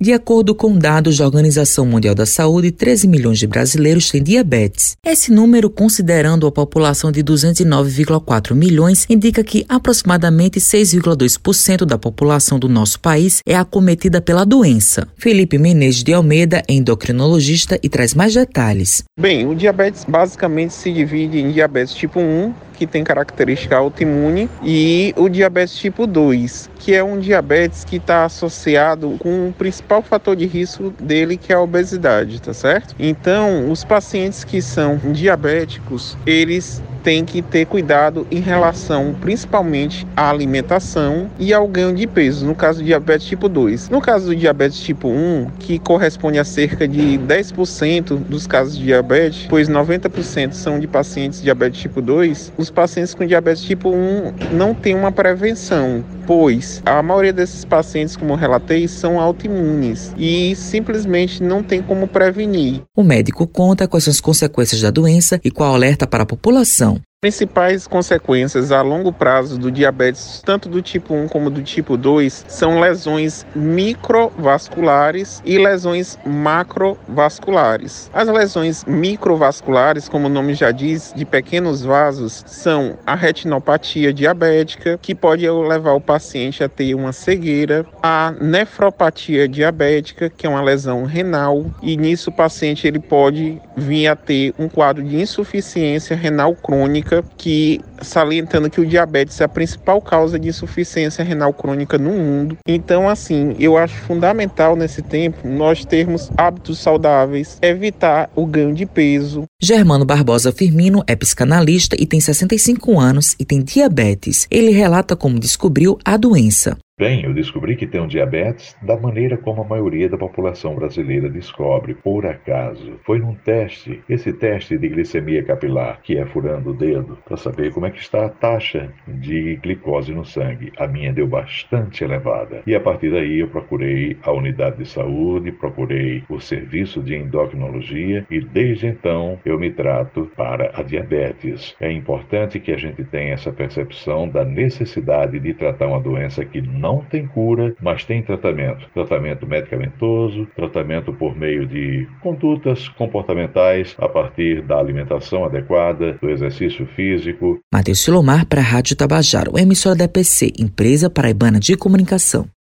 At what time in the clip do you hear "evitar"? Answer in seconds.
107.62-108.30